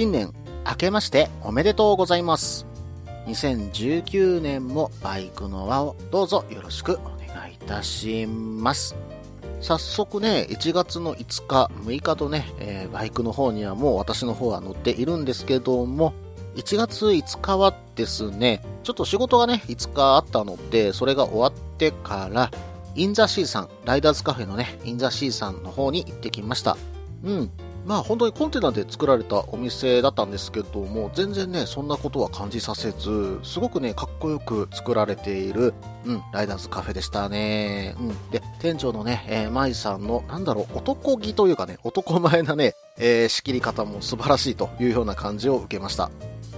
[0.00, 0.32] 新年
[0.66, 2.66] 明けましておめでとうございます。
[3.26, 8.96] 2019年もバイクの輪をどうぞよろしくお願いいたします。
[9.60, 16.14] 早速ね、1月の5日、6日とね、えーバイクの方にはもう私の方は乗っているんですけども、
[16.56, 22.50] 1月5日はですね、ちょっと仕事がね、5日あったので、それが終わってから、
[22.94, 26.78] インザシーさん、ライダーズカフェのね、インザシーさんの方に行ってきました。
[27.22, 27.50] うん。
[27.86, 37.94] まあ本当にコンテナで作られたお店だったんですけども、全然ね、そんなことは感じさせず、すごくね、かっこよく作られている、うん、ライダーズカフェでしたね。
[37.98, 38.30] うん。
[38.30, 46.10] で、店長のね、えー、舞さんの、なんだろう、男気というかね、男前なね、えー仕切り方も素晴らしいというような感じを受けました。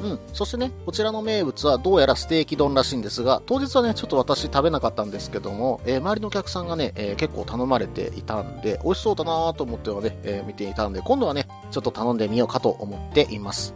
[0.03, 0.19] うん。
[0.33, 13.75] そしてね、こちらの名物はどうやらステーキ丼らしいんですが、当日はね、ちょっと私食べなかったんですけども、えー周りのお客さんがね、えー結構頼まれていたんで、美味しそうだなと思ってはね、えー見ていたんで、今度はね、ちょっと頼んでみようかと思っています。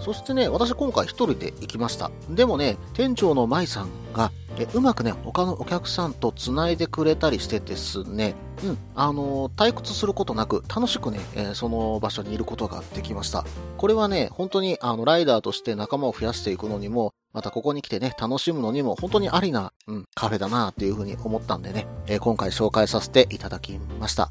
[0.00, 2.10] そしてね、私今回一人で行きました。
[2.30, 13.44] でもね、店長の舞さんが、えうまくね、他のお客さんと繋いでくれたりしてですね、うん、あのー退屈することなく、楽しくね、えーその場所にいることができました。
[13.76, 24.30] これはね、本当に、あの、ライダーとして仲間を増やしていくのにも、またここに来てね、楽しむのにも、本当にありな、うん、カフェだなっていうふうに思ったんでね、えー今回紹介させていただきました。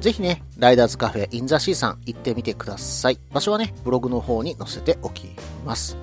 [0.00, 3.18] ぜひね、ライダーズカフェインザシーさん行ってみてください。
[3.32, 5.30] 場所はね、ブログの方に載せておき
[5.64, 5.96] ます。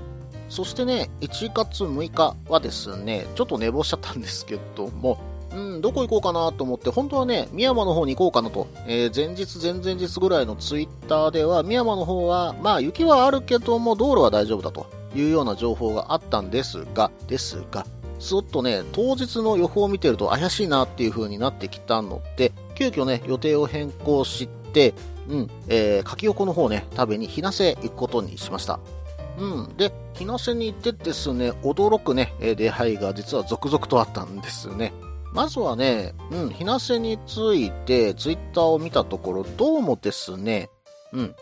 [0.51, 5.17] そしてね、1月6日はですね、ちょっと寝坊しちゃったんですけども、
[5.55, 17.85] うん、どこ行こうかなと思って、本当はね、宮山の方に行こうかなと、えー前日、前々日ぐらいのツイッターでは、宮山の方は、まあ雪はあるけども、道路は大丈夫だというような情報があったんですが、ですが、
[18.19, 24.93] ちょっとね、当日の予報を見てると怪しいなっていう風になってきたので、急遽ね、予定を変更して、
[25.29, 28.81] うん、えー、かきおこの方ね、食べに日なせ行くことにしました。
[29.37, 29.77] うん。
[29.77, 34.93] で、日なせに行ってですね、驚くね、えー出会いが実は続々とあったんですね。
[35.33, 40.69] まずはね、うん、日なせについてツイッターを見たところ、どうもですね、
[41.13, 41.35] うん、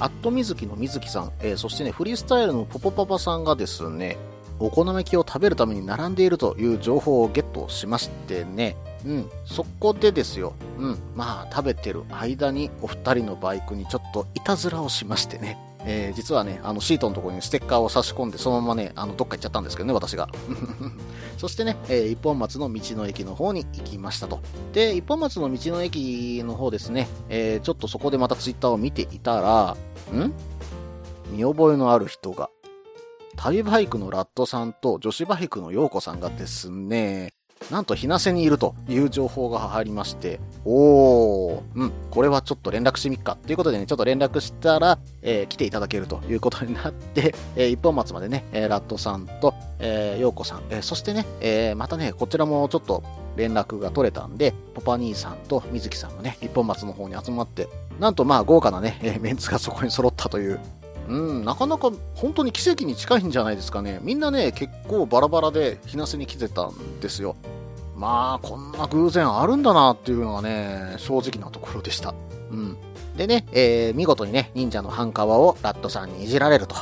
[0.00, 4.16] アットみずきのみずきさん、えーそしてね、フリースタイルのポポパパさんがですね、
[4.60, 15.56] お好み焼きを食べるために並んでいるという情報をゲットしましてね、うん、そこでですよ、うん、まあ食べてる間にお二人のバイクにちょっといたずらをしましてね、
[15.90, 20.28] えー実はね、あのシートのところにステッカーを差し込んで、そのままね、あのどっか行っちゃったんですけどね、私が。
[21.38, 24.40] そしてね、えー一本松の道の駅の方に行きましたと。
[24.74, 29.76] で、一本松の道の駅の方ですね、えーちょっとそこでまたツイッターを見ていたら、
[30.12, 30.32] ん？
[31.32, 32.50] 見覚えのある人が、
[33.36, 37.32] 旅バイクのラットさんと女子バイクの陽子さんがですね、
[37.70, 53.02] なんと日なせにいるという情報が入りまして、おー、うん、これはちょっと連絡してみっかということでね、ちょっと連絡したら、えー来ていただけるということになって、えー一本松までね、えーラットさんと、えー、陽子さん、えーそしてね、えーまたね、こちらもちょっと
[53.36, 57.68] 連絡が取れたんで、ポパ兄さんと水木さんがね、一本松の方に集まって、
[58.00, 60.58] なんとまあ豪華なね、えーメンツがそこに揃ったという、
[61.08, 63.98] うん、なかなか本当に奇跡に近いんじゃないですかね。
[64.02, 67.36] みんなね、結構バラバラで日なせに来てたんですよ。
[67.98, 72.14] まあ、こんな偶然あるんだなっていうのがね、正直なところでした。
[72.50, 72.76] うん。
[73.16, 76.76] でね、えー見事にね、忍者の半皮をラットさんにいじられると。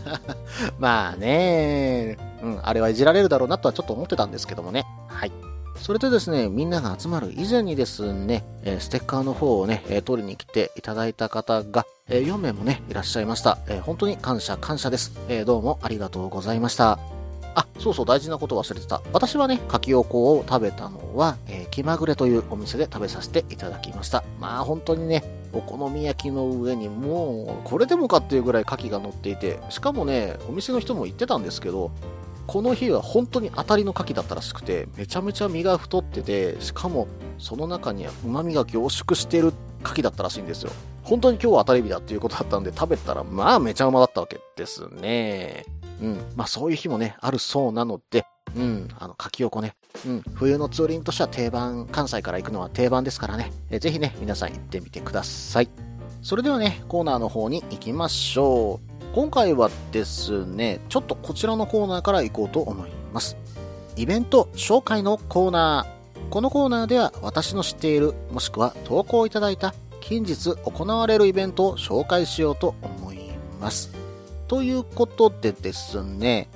[0.80, 4.86] まあね、うん、あれはいじられるだろうなとはちょっと思ってたんですけどもね。
[5.08, 5.32] はい。
[5.76, 13.58] それでですね、みんなが集まる以前にですね、えーステッカーの方をね、えー取りに来ていただいた方が、えー4名もね、いらっしゃいました。
[13.68, 15.12] えー本当に感謝感謝です。
[15.28, 17.19] えどうもありがとうございました。
[17.54, 19.02] あ、そうそう、大事なこと忘れてた。
[19.12, 24.24] 私はね、柿おこを食べたのは、えー気まぐれというお店で食べさせていただきました。
[24.40, 31.90] まあ、本当にね、お好み焼きの上にもう、これでもかっていうぐらい牡蠣が乗っていて、しかもね、お店の人も言ってたんですけど、
[32.46, 37.06] この日は本当に当たりの牡蠣だったらしくて、めちゃめちゃ身が太ってて、しかも、
[37.38, 39.52] その中には旨味が凝縮してる
[39.84, 40.72] 牡蠣だったらしいんですよ。
[41.04, 45.64] 本当に今日は当たり日だっていうことだったんで、食べたら、まあ、めちゃうまだったわけですね。
[46.00, 46.32] うん。
[46.36, 48.24] まあ、そういう日もね、あるそうなので、
[48.56, 49.74] うん、あの、柿横ね。
[50.06, 53.52] うん、冬のツーリングとしては定番、関西から行くのは定番ですからね。
[53.70, 55.68] えぜひね、皆さん行ってみてください。
[56.22, 59.14] それではね、コーナーの方に行きましょう。
[59.14, 63.36] 今回はですね、ちょっとこちらのコーナーから行こうと思います。
[63.96, 66.28] イベント紹介のコーナー。
[66.30, 73.30] このコーナーでは私の知っている、もしくは投稿いただいた近日行われるイベントを紹介しようと思い
[73.60, 73.99] ます。
[74.50, 76.48] ということでですね、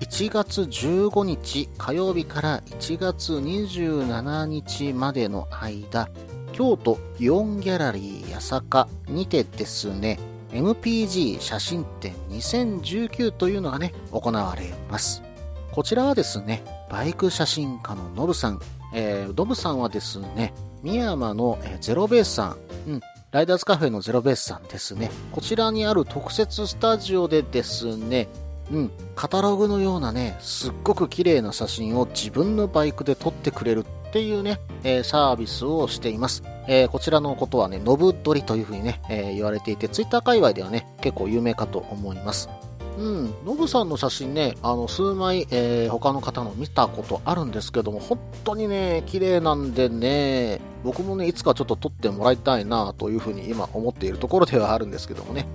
[0.00, 6.08] 1月15日火曜日から1月27日までの間、
[6.52, 10.18] 京都イオンギャラリー八坂にてですね、
[10.52, 15.22] MPG 写真展2019というのがね、行われます。
[15.70, 18.60] こちらはですね、バイク写真家のノブさん、
[18.94, 22.56] えー、ドブさんはですね、深山のゼロベースさ
[22.86, 23.00] ん、うん、
[23.34, 25.10] ライダーズカフェのゼロベースさんですね。
[25.32, 28.28] こちらにある特設スタジオでですね、
[28.70, 36.44] うん、カタログのようなね、すっごく綺麗な写真を自分のバイクで撮ってくれるっていうね、えー、サービスをしています。
[36.68, 42.48] えー、こちらのことはね、ノブドリというふうにね、えー、言われていて、ツイッター界隈ではね、結構有名かと思います。
[42.96, 55.46] うん、ノブさんの写真ね、あの、数枚、えー、他の方の見たことあるんですけども、本当にね、綺麗なんでね、僕もね、いつかちょっと撮ってもらいたいなというふうに今思っているところではあるんですけどもね。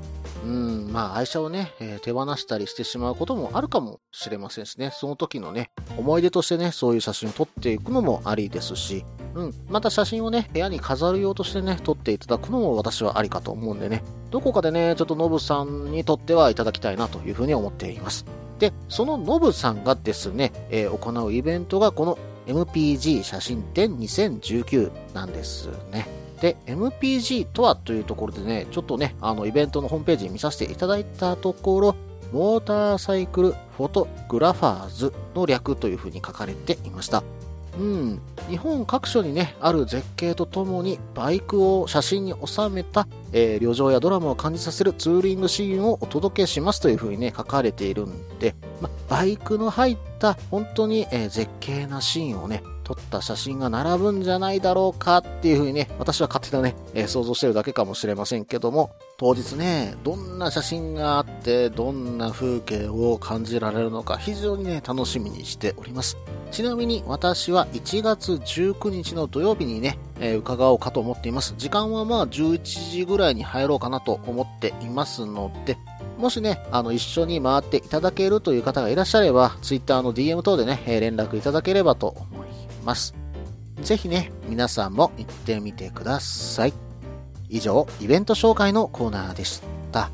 [0.43, 18.25] うん、まあ愛車をね、えー、手放したりしてしまうこともあるかもしれませんしね、その時のね、思い出としてね、そういう写真を撮っていくのもありですし、うん、また写真をね、部屋に飾る用としてね、撮っていただくのも私はありかと思うんでね、どこかでね、ちょっとノブさんにとってはいただきたいなというふうに思っています。
[18.59, 22.17] で、そのノブさんがですね、えー、行うイベントがこの
[22.47, 26.07] MPG 写真展2019なんですね。
[26.41, 31.95] で、MPG とはというところでね、ちょっとね、あの、イベントのホームページ見させていただいたところ、
[32.31, 37.23] モーターサイクルフォトグラファーズの略というふうに書かれていました。
[37.79, 52.63] うん、日本各所にね、ある絶景とともにバイクを写真に収めた、えー、旅情やドラマを感じさせるツーリングシーンをお届けしますというふうにね、書かれているんで、ま、バイクの入った本当に、えー、絶景なシーンをね、
[53.09, 66.15] った写真が並ぶんじゃないだろうかっていうふうにね、私は勝手なね、えー、想像してるだけかもしれませんけども、当日ね、どんな写真があって、どんな風景を感じられるのか、非常にね、楽しみにしております。
[66.51, 71.55] ちなみに私は1月19日の土曜日にね、えー、伺おうかと思っています。
[71.57, 75.77] 時間はまあ11時ぐらいに入ろうかなと思っていますので、
[76.17, 82.48] もしね、あの、一緒に回っていただけるという方がいらっしゃれば、Twitter の DM 等でね、連絡いただければと思い
[82.83, 83.15] ます。
[83.81, 86.73] ぜひね、皆さんも行ってみてください。
[87.49, 89.61] 以上、イベント紹介のコーナーでし
[89.91, 90.09] た。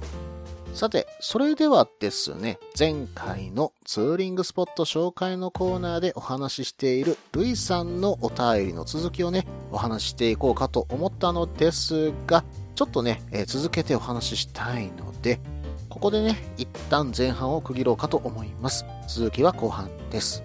[0.74, 12.44] さて、それではですね、前回のツーリングスポット紹介のコーナーでお話ししているルイさんのお便りの続きをね、お話ししていこうかと思ったのですが、
[12.76, 15.40] ちょっとね、えー、続けてお話ししたいので、
[15.90, 18.86] ここでね、一旦前半を区切ろうかと思います。
[19.08, 20.45] 続きは後半です。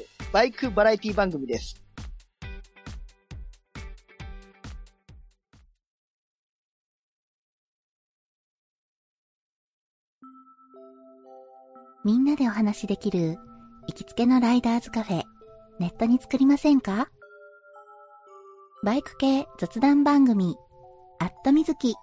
[0.31, 1.75] バイクバラエティ番組です。
[12.05, 13.37] みんなでお話しできる
[13.87, 15.23] 行きつけのライダーズカフェ、
[15.79, 17.09] ネットに作りませんか？
[18.83, 20.55] バイク系雑談番組、
[21.19, 21.93] アットみずき。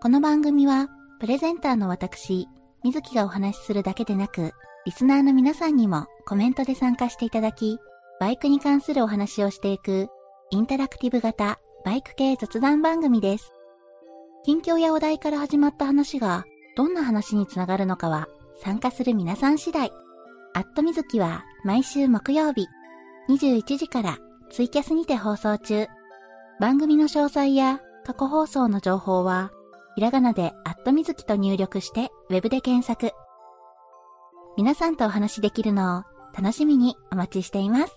[0.00, 0.88] この番組は、
[1.18, 2.46] プレゼンターの私、
[2.84, 4.52] みずきがお話しするだけでなく、
[4.84, 7.78] リスナーの皆さんにもコメントで参加していただき、
[8.18, 10.08] バイクに関するお話をしていく、
[10.50, 13.52] インタラクティブ型バイク系雑談番組です。
[14.44, 16.44] 近況やお題から始まった話が、
[16.76, 18.26] どんな話につながるのかは
[18.60, 19.92] 参加する皆さん次第。
[20.52, 22.66] アットみずきは毎週木曜日
[23.28, 24.18] 21時から
[24.50, 25.86] ツイキャスにて放送中。
[26.58, 29.52] 番組の詳細や過去放送の情報は
[29.94, 33.14] ひらがなでアットみずきと入力してウェブで検索。
[34.56, 37.96] 皆さんとお話しできるのを楽しみにお待ちしています。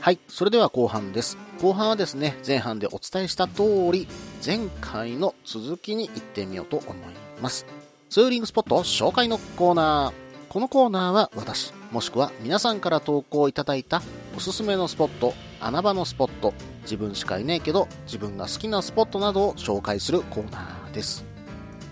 [0.00, 1.38] はい、それでは後半です。
[1.62, 4.06] 後半はですね、前半でお伝えした通り、
[4.44, 6.96] 前回の続きに行ってみようと思い
[7.40, 7.83] ます。
[8.14, 10.48] ツーリングスポット紹介のコーナー。
[10.48, 14.02] このコーナーは私、もしくは皆さんから投稿いただいた
[14.36, 21.24] おすすめのスポット、穴場のスポット、自分しかいないけど自分が好きなスポットなどを紹介するコーナーです。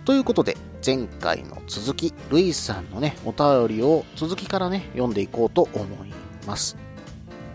[0.04, 6.12] ということで、前回の続き、ルイさんのね、お便りを続きからね、読んでいこうと思い
[6.46, 6.76] ます。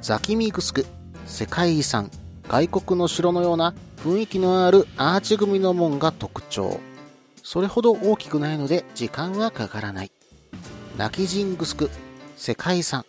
[0.02, 0.86] ザキミグスク、
[1.26, 2.12] 世界遺産、
[2.50, 6.82] 外国の城のような雰囲気のあるアーチ組の門が特徴。
[7.50, 10.12] それほど大きくないので時間はかからない。
[10.98, 11.90] 泣きジングスク、
[12.36, 13.06] 世界遺産、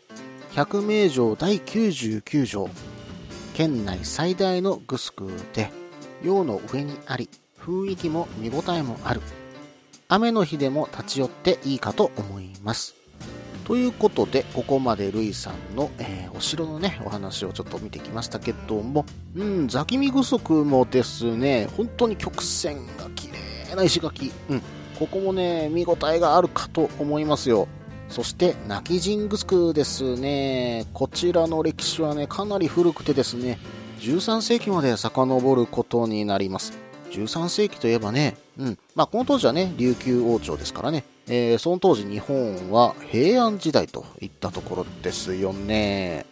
[0.52, 2.70] 百名城第99城。
[3.54, 5.72] 県内最大のグスクで、
[6.22, 7.28] 洋の上にあり、
[7.60, 9.22] 雰囲気も見応えもある。
[10.06, 12.94] 雨の日でも立ち寄っていいかと思います。
[13.64, 19.04] ということで、ここまでルイさんの、えーお城のね、お話をちょっと見てきましたけども、
[19.34, 24.32] うん、ザキミグソクもですね、本当に曲線が綺麗な石垣。
[24.50, 24.62] うん、
[24.98, 27.68] ここもね、見応えがあるかと思いますよ。
[28.08, 30.86] そして、ナキジングスですね。
[30.94, 33.58] こちらの歴史はね、かなり古くてですね、
[34.00, 36.72] 13世紀まで遡ることになります。
[37.10, 38.78] 13世紀といえばね、うん。
[38.94, 41.04] まあ、この当時はね、琉球王朝ですからね。
[41.30, 46.24] えーその当時日本は平安時代といったところですよね。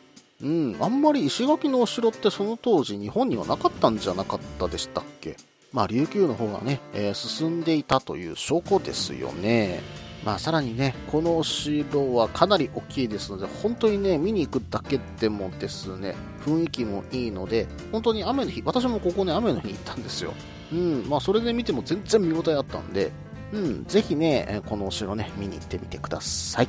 [0.42, 0.76] うん。
[0.80, 5.36] あんまり石垣のお城ってその当時日本にはなかったんじゃなかったでしたっけ？
[5.76, 9.82] まあ、琉球の方がね、えー進んでいたという証拠ですよね。
[10.24, 16.14] まあ、さらにね、このお城はかなり大きいですので、本当にね、見に行くだけでもですね、
[16.46, 20.32] 雰囲気もいいので、本当に雨の日、私もここね、雨の日に行ったんですよ。
[20.72, 23.12] うん、まあ、それで見ても全然見応えあったんで、
[23.52, 26.68] うん、ぜひね、このお城ね、見に行ってみてください。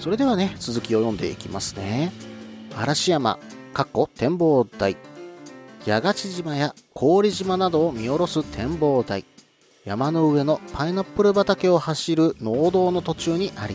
[0.00, 2.10] それではね、続きを読んでいきますね。
[2.76, 3.38] 嵐山、
[3.72, 4.96] かっこ展望台。
[5.84, 9.24] 八ヶ地島や氷島などを見下ろす展望台。
[9.84, 13.74] 山の上のパイナップル畑を走る農道の途中にあり、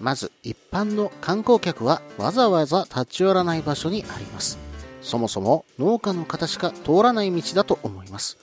[0.00, 4.58] まず一般の観光客はわざわざ立ち寄らない場所にあります。
[5.02, 8.38] そもそも農家の方しか通らない道だと思います。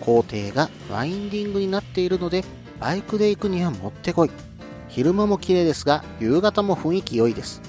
[0.00, 2.42] 工程がワインディングになっているので、
[2.80, 4.30] バイクで行くにはもってこい。
[4.88, 7.60] 昼間も綺麗ですが、夕方も雰囲気良いです。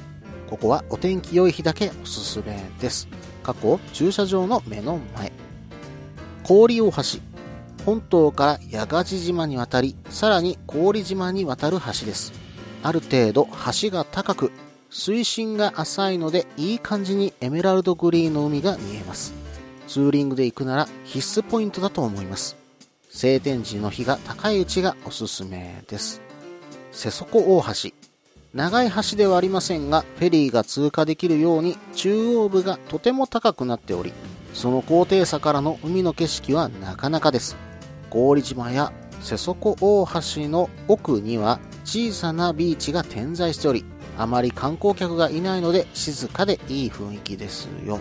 [0.49, 3.09] ここはお天気良い日だけおすすめです。
[3.47, 5.31] 過去、駐車場の目の前。
[6.43, 7.01] 氷大橋。
[7.85, 12.33] 本島から八ヶ地島に渡り、さらに氷島に渡る橋です。
[12.83, 13.47] ある程度
[13.81, 14.51] 橋が高く、
[14.89, 19.33] 水深が浅いのでいい感じにエメラルドグリーンの海が見えます。
[19.87, 22.57] ツーリングで行くなら必須ポイントだと思います。
[23.09, 26.21] 晴天時の日が高いうちがおすすめです。
[26.91, 27.96] 瀬底大橋。
[28.53, 34.13] 長い橋ではありませんが、フェリーが通過できるように中央部がとても高くなっており、
[34.53, 37.57] その高低差からの海の景色はなかなかです。
[38.09, 43.85] 郡島や瀬底大橋の奥には小さなビーチが点在しており、
[44.17, 47.99] あまり観光客がいないので静かでいい雰囲気ですよ。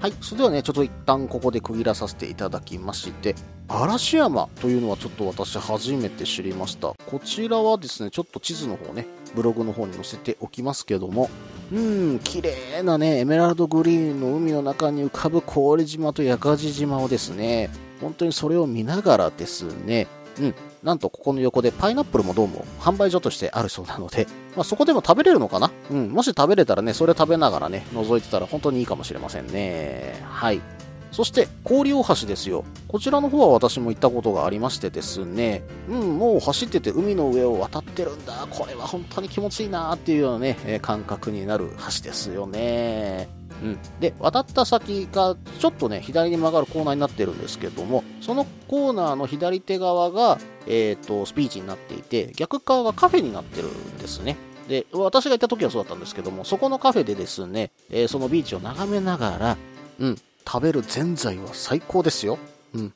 [0.00, 0.12] はい。
[0.20, 3.34] それではね、ちょっと一旦ここで区切らさせていただきまして、
[3.68, 6.94] 嵐山というのはちょっと私初めて知りました。
[7.06, 11.30] こちらはですね、ちょっと地図の方ね、ブログの方に載せておきますけども、
[11.72, 17.70] うん、綺麗なね、エメラルドグリーンの海の中に浮かぶ郡島と八ヶ地島をですね、
[18.00, 20.06] 本当にそれを見ながらですね、
[20.40, 25.70] うん、なんとここの横でパイナップルもどうも販売所としてあるそうなので、まあ、そこでも食べれるのかな？
[25.90, 30.22] うん、もし食べれたらね、それ食べながらね、覗いてたら本当にいいかもしれませんね。
[30.24, 30.60] はい。
[31.10, 32.64] そして、氷大橋ですよ。
[32.86, 38.46] こちらの方は私も行ったことがありましてですね、うん、もう走ってて海の上を渡ってるんだ。
[38.50, 43.28] これは本当に気持ちいいなっていうようなね、感覚になる橋ですよね。
[43.62, 43.78] うん。
[44.00, 54.36] で、渡った先が、ちょっとね、左に曲がるコーナーになってるんですけども、そのコーナーの左手側が、えっ、と、スピーチになっていて、逆側がカフェになってるんですね。
[54.68, 59.56] で、私が行った時はそうだったんですけども、そこのカフェでですね、えーそのビーチを眺めながら、
[59.98, 62.38] うん、食べるぜんざいは最高ですよ。
[62.74, 62.92] うん。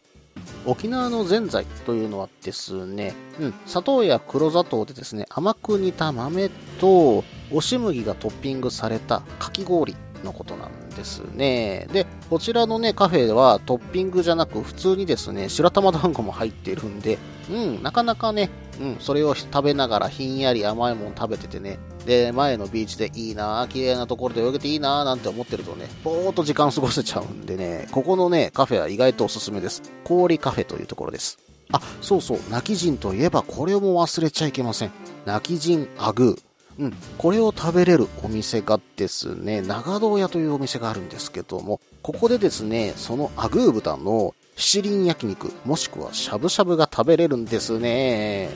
[0.66, 6.48] 沖縄のぜんざいというのはですね、うん、砂糖や黒砂糖でですね、甘く煮た豆
[6.80, 9.94] と、押し麦がトッピングされたかき氷
[10.24, 11.86] のことなんですね。
[11.92, 17.18] で、こちらのね、カフェではトッピングじゃなく、普通にですね、白玉団子も入っているんで、
[17.50, 18.50] うん、なかなかね、
[18.82, 29.82] うん、それを食べながらひんやり甘いもの食べててね、で、前のビーチでいいなぁ、綺麗なところで泳げていいなぁなんて思ってるとね、ぼーっと時間過ごせちゃうんでね、ここのね、カフェは意外とおすすめです。
[30.02, 31.38] 氷カフェというところです。
[31.70, 34.90] あ、そうそう、泣き人といえばこれも忘れちゃいけません。
[35.26, 36.42] 泣き人アグー。
[36.78, 48.48] うん、これを食べれるお店がですね、長堂屋というお店があるんですけども、ここでですね、そのアグー豚の七輪焼肉、もしくはしゃぶしゃぶが食べれるんですね。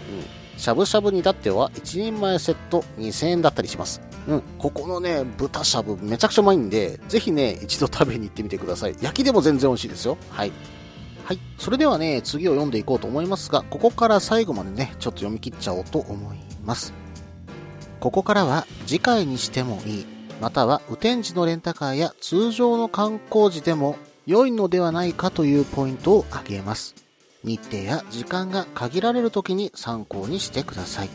[0.55, 4.01] うん、しゃぶしゃぶに至っては1人前セット2000円だったりします。
[4.29, 8.97] うん、ここのね、豚しゃぶめちゃくちゃうまいんで、ぜひね、一度食べに行ってみてください。
[9.01, 10.17] 焼きでも全然美味しいですよ。
[10.31, 10.53] はい。
[11.25, 11.41] はい。
[11.59, 16.95] それではね、次を読んでいこうと思いますが、ここから最後までね、ちょっと読み切っちゃおうと思います。
[17.99, 20.07] ここからは次回にしてもいい、
[20.41, 23.97] または雨天時のレンタカーや通常の観光時でも
[24.27, 26.95] 良いのではないかというポイントを挙げます。
[27.45, 31.09] 日程や時間が限られる時に参考にしてください。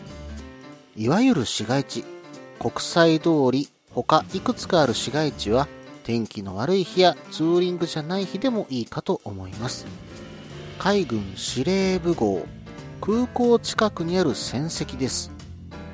[0.96, 2.06] いわゆる市街地、
[2.58, 5.68] 国際通り、他いくつかある市街地は
[6.04, 9.86] 天気の悪い日やツーリングじゃない日でもいいかと思います。
[10.80, 12.46] 海軍司令部号、
[13.02, 15.32] 空港近くにある戦跡です。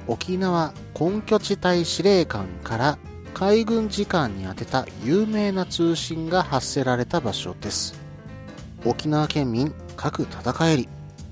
[0.08, 2.98] 沖縄根拠地帯司令官から
[3.40, 7.94] 海軍次官に宛てた有名な通信が発せられた場所です。
[8.84, 10.90] 沖縄県民各戦えり、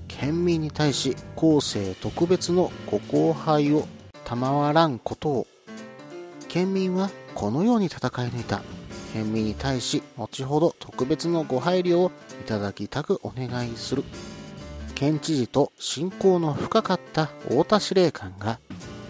[0.08, 3.88] 県民に対し後世特別のご後輩を
[4.24, 5.48] 賜らんことを、
[6.48, 8.62] 県民はこのように戦い抜いた。
[9.12, 14.04] 県民に対し後ほど特別のご配慮をいただきたくお願いする。
[14.94, 18.60] 県知事と親交の深かった太田司令官が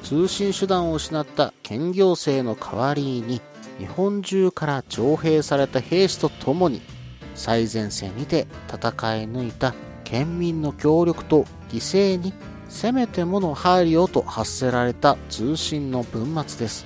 [0.06, 3.42] 通信手段を失った県行政の代わりに
[3.80, 6.84] 日本中から徴兵された兵士と共に
[7.34, 8.78] 最前線にて戦
[9.24, 12.34] い抜いた県民の協力と犠牲に
[12.70, 16.86] せめてもの配慮と発せられた通信の文末です。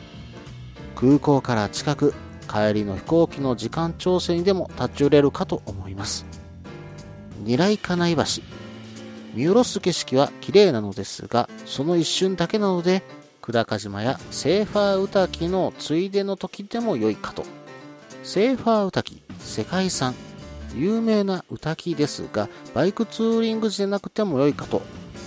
[0.96, 2.14] 空港から近く
[2.50, 6.26] 帰りの飛行機の時間調整にでも立ち寄れるかと思います。
[7.44, 8.59] 二来金井橋。
[9.34, 13.04] 見下ろす景色は綺麗なのですが、その一瞬だけなので、
[13.42, 17.44] 久高島やセーファーウタキのついでの時でも良いかと。
[18.24, 20.14] セーファーウタキ、世界遺産、
[20.76, 24.82] 有名なウタキですが、バイクツーリング時でなくても良いかと。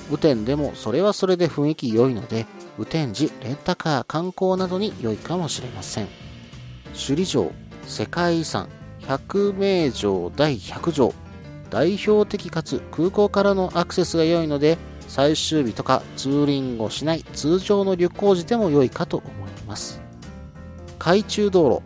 [0.09, 6.09] 雨天でもそれはそれで雰囲気良いので、雨天時、レンタカー、観光などに良いかもしれません。
[6.93, 7.53] 首里城、
[7.87, 8.69] 世界遺産、
[9.07, 11.15] 百名城第100条、
[11.73, 14.77] 代表的かつ空港からのアクセスが良いので
[15.09, 20.03] 最終日とかツーリングをしない通常の旅行時でも良いかと思います。
[20.99, 21.83] 海中道路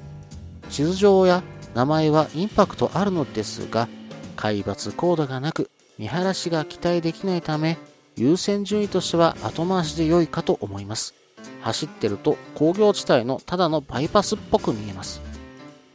[0.71, 1.45] 地図上や
[1.75, 3.89] 名前はインパクトあるのですが
[4.35, 7.79] 海抜高度がなく見晴らしが期待できないため
[8.17, 11.15] 優先順位としては後回しで良いかと思います。
[11.61, 15.21] 走ってると工業地帯のただのバイパスっぽく見えます。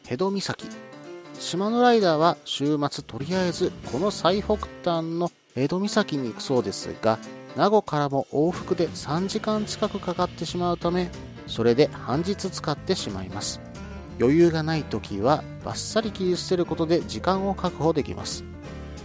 [0.07, 0.65] ヘド岬
[1.41, 7.17] 島のライダーは週末とりあえずこの最北端の江戸岬に行くそうですが
[7.57, 11.09] 名護からも往復で3時間近くかかってしまうため
[11.47, 13.59] それで半日使ってしまいます。
[14.19, 18.45] 余裕がない時はバッサリ切り捨てることで時間を確保できます。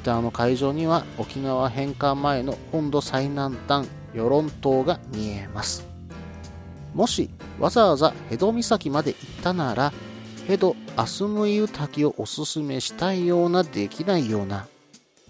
[0.03, 5.87] 北の海上には沖縄返還前の本土最南端与論島が見えます。
[6.95, 9.93] もしわざわざ江戸岬まで行ったなら
[10.47, 14.69] ヘド・アスムイウ滝をおすすめしたいようなできないような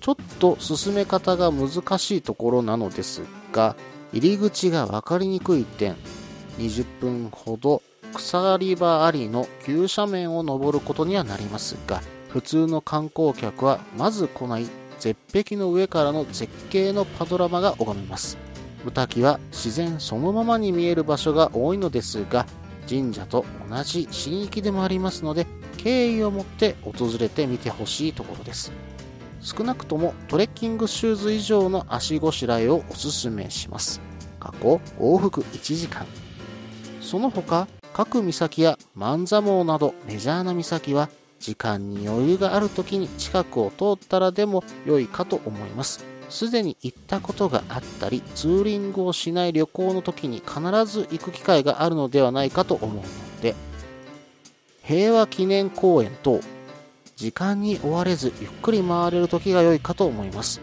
[0.01, 3.77] ちょっと進め方が難しいところなのですが
[4.13, 5.97] 入り口が分かりにくい点
[6.59, 7.83] 20分ほど
[8.15, 14.67] 鎖場ありの急斜面を登ることにはなりますが普通の観光客はまず来ない
[14.99, 18.39] 絶壁の上からの絶景のパドラマが拝めます。
[18.87, 22.47] ウタキは自然そのままに見える場所が多いのですが
[22.89, 25.47] 神社と同じ神域でもありますので
[25.79, 28.73] 敬意を持って訪れてみてほしいところです。
[29.41, 34.01] 少なくともトレッキングシューズ以上の足ごしらえをおすすめします。
[34.41, 36.07] 過去往復1時間。
[37.01, 46.16] その他各岬や万座網などメジャーな岬は時間に余裕がある時に近くを通ったらでも良いかと思います。
[46.29, 53.03] すでに行ったことがあったりツーリングをしない旅行の時に必ず行く機会があるのではないかと思うの
[53.41, 53.55] で
[54.83, 56.41] 平和記念公園等
[57.17, 60.61] 時間に追われずゆっくり回れる時が良いかと思います。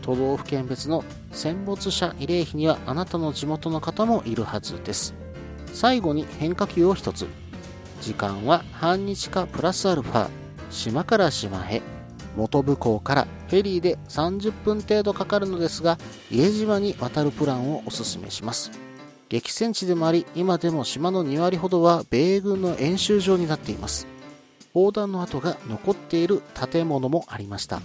[0.00, 5.12] 都道府県別の戦没者慰霊碑にはあなたの地元の方もいるはずです。
[5.72, 7.26] 最後に変化球を一つ。
[8.00, 10.28] 時間は半日かプラスアルファ。
[10.70, 11.82] 島から島へ。
[12.38, 15.98] 元部港からフェリーで30分程度かかるのですが
[16.30, 18.70] 家島に渡るプランをおすすめします。
[19.28, 24.06] 激戦地でもあり今でも島の2割ほどは米軍の演習場になっています。
[24.72, 27.80] 砲弾の跡が残っている建物もありました。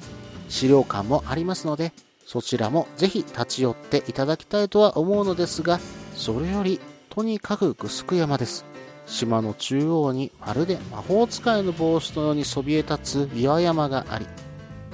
[0.50, 1.92] 資料館もありますので
[2.26, 5.80] そちらもぜひ立ち寄っていただきたいとは思うのですが
[6.16, 8.66] それよりとにかくグスク山です。
[9.06, 14.26] 島の中央にまるで魔法使いの帽子のようにそびえ立つ岩山があり、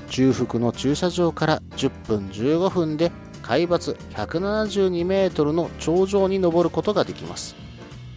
[0.09, 7.55] 中腹の駐車場から10分15分で海抜172メートルの頂上に登ることができます。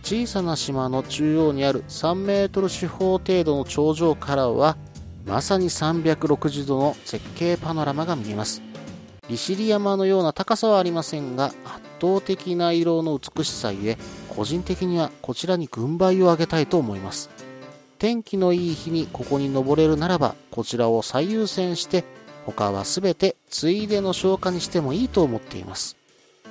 [0.02, 4.76] 小さな島の中央にある3メートル四方程度の頂上からは、
[5.24, 8.62] まさに360度の絶景パノラマが見えます。
[9.28, 11.54] 利尻山のような高さはありませんが、圧
[12.00, 17.30] 倒的な色の美しさゆえ、個人的にはこちらに軍配を上げたいと思います。
[18.02, 22.02] 天気のいい日にここに登れるならば、こちらを最優先して、
[22.46, 25.96] 他は全てついでの消化にしてもいいと思っています。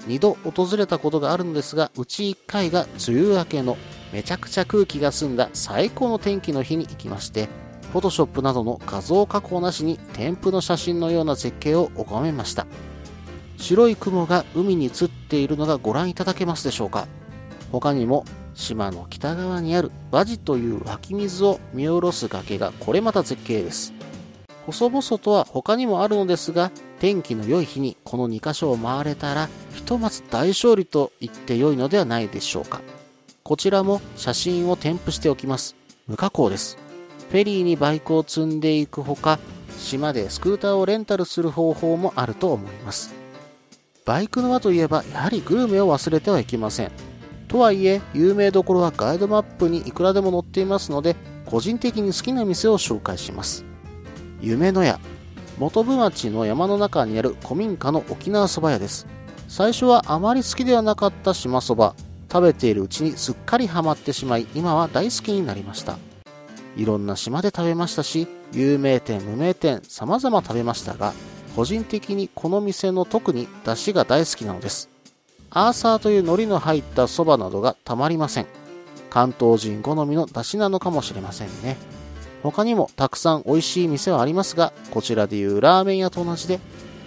[0.08, 3.78] 二度訪れたことがあるのですが、うち一回が梅雨明けの
[4.14, 7.50] めちゃくちゃ空気が澄んだ最高の天気の日に行きまして、
[7.92, 12.66] フォトショップなどの画像加工なしに添付の写真のような絶景を拝めました。
[13.58, 17.10] 白い雲が海に映っているのがご覧いただけますでしょうか
[17.74, 23.94] 他にも島の北側にあるバジという湧き水を見下ろす崖がこれまた絶景です。
[24.66, 32.82] 細々とは他にもあるのですが、天気の良い日にこの2箇所を回れたら、ひとまず大勝利と言って良いのではないでしょうか。
[33.44, 35.76] こちらも写真を添付しておきます。
[36.08, 36.78] 無加工です。
[37.30, 39.40] フェリーにバイクを積んでいくほか、
[39.78, 43.14] 島でスクーターをレンタルする方法もあると思います。
[44.06, 46.92] バイクの輪といえば、やはりグルメを忘れてはいけません。
[47.52, 53.66] とはいえ、有名どころはガイドマップにいくらでも載っていますので、個人的に好きな店を紹介します。
[54.40, 55.02] 夢の屋。
[55.60, 59.06] 元部町の山の中にある古民家の沖縄そば屋です。
[59.50, 61.94] 最初はあまり好きではなかった島そば。
[62.32, 65.98] 食べているうちにすっかりハマってしまい、今は大好きになりました。
[66.78, 71.12] いろんな島で食べましたし、有名店、無名店、様々食べましたが、
[71.58, 74.90] 個人的にこの店の特に出汁が大好きなのです。
[75.54, 78.48] アーサーという海苔の入ったそばなどがたまりません。
[79.10, 81.76] 関東人好みの出汁なのかもしれませんね。
[82.42, 86.62] 他にもたくさん美味しい店はありますが、こちらでいうラーメン屋と同じで、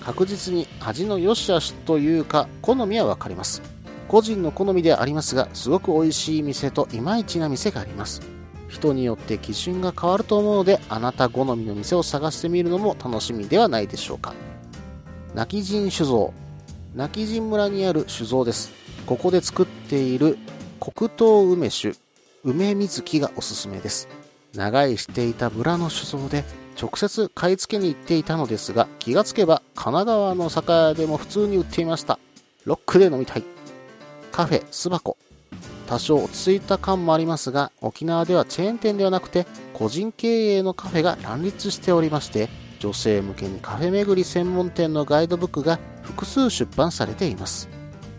[0.05, 3.63] 確実に味の良し悪しというか、好みはわかります。
[4.09, 8.21] 個人の好みではありますが、すごく美味しい店といまいちな店があります。
[8.69, 14.35] 人によって基準が変わると思うので、あなた好みの店を探してみるのも楽しみではないでしょうか。
[15.35, 16.35] 泣き人酒造。
[16.95, 18.73] 泣き人村にある酒造です。
[19.07, 20.39] ここで作っている
[20.81, 21.95] 黒糖梅酒、
[22.45, 24.09] 梅水木がおすすめです。
[24.55, 26.45] 長居していた村の酒造で
[26.81, 32.19] 直接買い付けに行っていたのですが気がつけば神奈川の酒屋でも普通に売っていました
[32.65, 33.45] ロックで飲みたい
[34.33, 35.17] カフェ巣箱
[35.87, 42.49] 多少落ち着いた感もありますが沖縄ではチェーン店ではなくて個人経営のカフェが乱立しておりまして
[42.85, 47.71] 女性向けにカフェ巡り専門店のガイドブックが複数出版されています。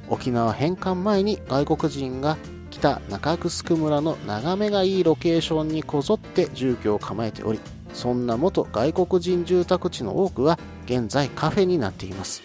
[0.10, 2.36] 沖縄返還前に外国人が
[2.72, 7.60] 北中城村の眺めがいいロケーションにこぞって住居を構えており
[7.94, 12.42] そんな元外国人住宅地の多くは現在カフェになっています。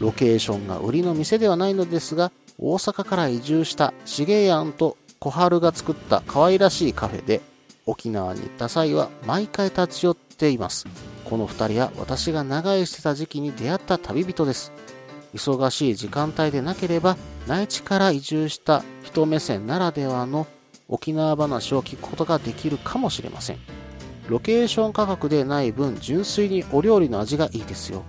[0.00, 7.40] ロケーションが売りの店ではないのですが大阪から移住した重庵と小春が作った可愛らしいカフェで
[7.86, 11.11] 沖縄に行った際は毎回立ち寄っています。
[11.32, 14.70] この2人は私が長居してた時期に出会った旅人です。
[15.32, 17.16] 忙しい時間帯でなければ
[17.46, 20.46] 内地から移住した人目線ならではの
[20.88, 23.58] 沖縄話を聞くことができるかもしれません。
[24.28, 28.02] ロケーション価格でない分純粋にお料理の味がいいですよ。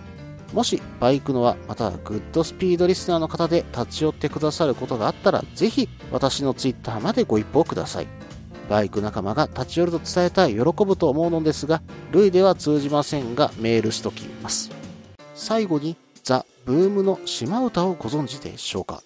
[0.52, 8.23] もしバイクのはまたはグッドスピードリスナーの方で立ち寄ってくださることがあったらぜひ私のツイッターまでご一報ください。
[8.70, 14.72] バイク仲間が立ち寄ると伝えたい喜ぶと思うのですが類では通じませんがメールしときます。
[15.36, 19.04] 最後にザ・ブームの島唄をご存知でしょうか？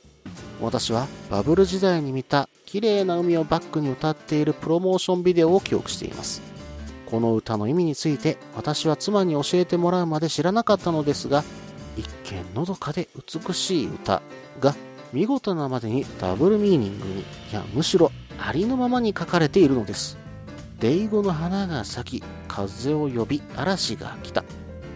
[0.62, 6.42] 私はバブル時代に見た綺麗な海をバックに歌っているプロモーションビデオを記憶しています。
[7.10, 11.44] この歌の意味について私は妻に教えてもらうまで知らなかったのですが
[11.96, 14.22] 一見のどかで美しい歌
[14.60, 14.76] が
[15.14, 20.18] 見事なまでにダブルミーニングにいやむしろありのままに書かれているのです。
[20.80, 24.44] デイゴの花が咲き風を呼び嵐が来た。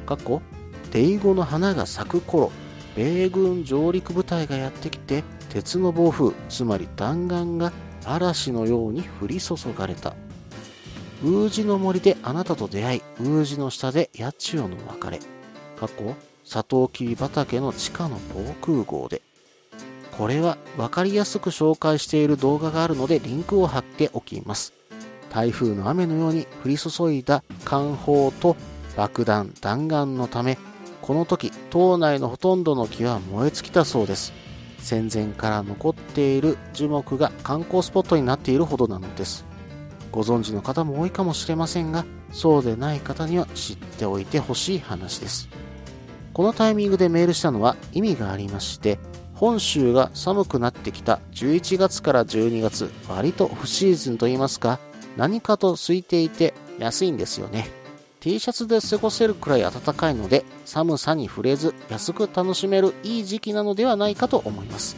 [0.05, 0.41] かっこ
[0.91, 2.51] デイゴの花が咲く頃
[2.95, 7.71] 米軍上陸部隊がやってきて鉄の暴風つまり弾丸が
[8.05, 10.13] 嵐のように降り注がれた。
[11.23, 15.19] ウージの森であなたと出会いウージの下で八千代の別れ。
[15.79, 19.21] 過去サトウキビ畑の地下の防空壕で。
[20.21, 24.71] これは分かりやすく紹介している動画があるのでリンクを貼っておきます
[25.31, 28.55] 台風の雨のように降り注いだ艦砲と
[28.95, 30.59] 爆弾弾丸のため
[31.01, 34.31] この時島内のほとんどの木は燃え尽きたそうです
[34.77, 39.45] 戦前から残っている樹木が観光スポットになっているほどなのです。
[40.11, 45.49] ご存知の方も多いかもしれませんが、そうでない方には知っておいてほしい話です。
[46.33, 48.99] このタイミングでメールしたのは意味がありまして、
[49.41, 54.77] 本州が寒くなってきた11月から12月、割とオフシーズンと言いますか、
[55.17, 57.67] 何かと空いていて安いんですよね。
[58.19, 64.95] T シャツで過ごせるくらい暖かいので、寒さに触れず安く楽しめるいい時期なのではないかと思います。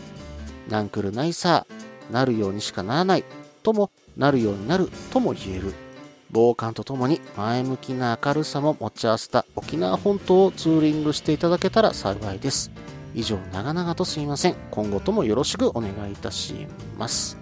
[0.67, 1.65] なんくるないさ、
[2.12, 3.23] なるようにしかならない、
[3.63, 5.73] ともなるようになるとも言える。
[6.32, 12.71] 防寒とともに前向きな明るさも持ち合わせた沖縄本島をツーリングしていただけたら幸いです。
[13.13, 14.56] 以上、長々とすみません。
[14.71, 17.38] 今後ともよろしくお願いいたします。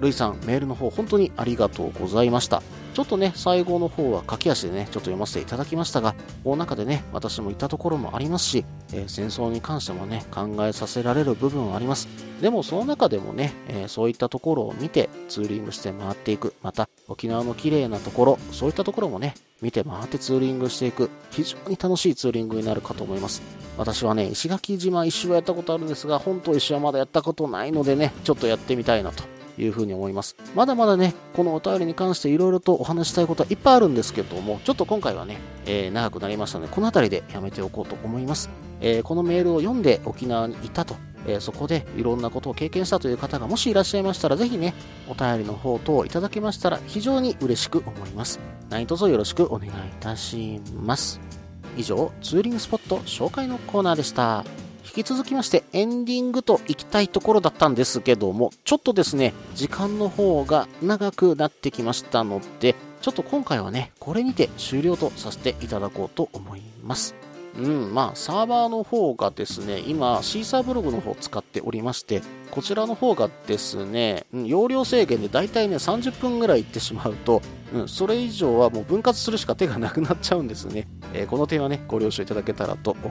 [0.00, 2.62] ルイさん、メールの方本当にありがとうございました。
[2.94, 12.08] ちょっとね、最後の方は駆け足でね、ちょっと読ませていただきましたが、この中でね、私も言ったところもありますし、えー戦争に関してもね、考えさせられる部分はあります。
[12.40, 16.54] でもその中でもね、えーそういったところを見てツーリングして回っていく。
[16.62, 21.10] また、沖縄の綺麗なところ、そういったところもね、見て回ってツーリングしていく。
[21.30, 23.59] 非常に楽しいツーリングになるかと思います。
[23.80, 29.24] 私はね、石垣島一周はやったことあるんですが、本島一周はまだやったことないのでね、ちょっとやってみたいなと
[29.56, 30.36] いうふうに思います。
[30.54, 38.50] まだまだね、このお便りに関していろいろとお話ししたいことはいっぱいあるんですけども、ちょっと今回はね、えー長くなりましたので、この辺りでやめておこうと思います。
[38.82, 44.74] えーこのメールを読んで沖縄にいたと、えーそこでいろんなことを経験したという方がもしいらっしゃいましたら、ぜひね、
[45.08, 48.40] お便りの方等いただけましたら非常に嬉しく思います。
[48.68, 51.39] 何卒よろしくお願いいたします。
[51.76, 54.44] 以上、ツーリングスポット紹介のコーナーでした。
[54.84, 67.14] 引き続きましてエンディングといきたいところだったんですけども、ちょっとですね、時間の方が長くなってきましたので、ちょっと今回はね、これにて終了とさせていただこうと思います。
[67.56, 77.42] うん、まあ、サーバーの方がですね、今、シーサーブログの方を使っておりまして、こちらの方がですね、うん容量制限でだいたいね、30分ぐらい行ってしまうと、
[77.74, 80.88] うん、それ以上はもう分割するしか手がなくなっちゃうんですね。
[81.12, 83.10] えーこの点はね、ご了承いただけたらと思い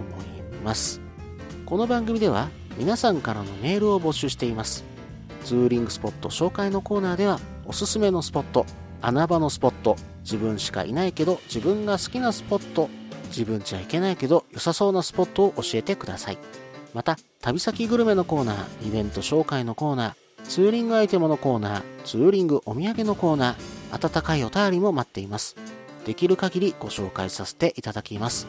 [0.63, 1.02] ます。
[1.65, 4.84] この番組では皆さんからのメールを募集しています。
[5.43, 8.65] ツーリングスポット紹介のコーナーではおすすめのスポット、
[9.02, 12.89] 穴場のスポット、自分しかいないけど自分が好きなスポット、
[13.30, 16.38] 自分じゃいけないけど良さそうなスポットを教えてください。
[16.94, 25.56] また、旅先グルメのコーナー、イベント紹介のコーナー、ツーリングアイテムのコーナー、ツーリングお土産のコーナー、温かいお便りも待っています。
[26.06, 28.48] できる限りご紹介させていただきます。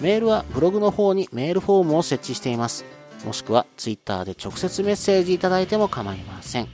[0.00, 2.84] メールはブログの方にメールフォームを設置しています。
[3.24, 6.68] もしくはツイッターで直接メッセージいただいても構いません。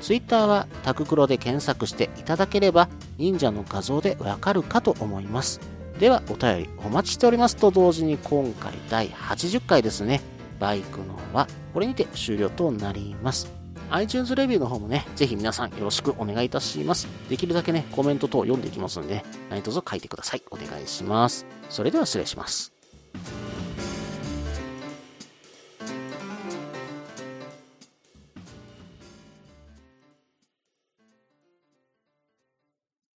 [0.00, 5.60] ツイッターはタククロで検索していただければ忍者の画像でわかるかと思います。
[5.98, 10.20] ではお便りお待ちしておりますと同時に今回第80回ですね。
[10.58, 13.50] バイクのはこれにて終了となります。
[13.90, 17.06] iTunes レビューの方もね、ぜひ皆さんよろしくお願いいたします。
[17.28, 20.42] できるだけね、コメント等読んでいきますんで、何卒書いてください。
[20.50, 21.46] お願いします。
[21.68, 22.72] それでは失礼します。